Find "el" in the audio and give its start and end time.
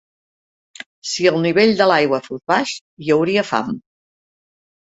1.31-1.37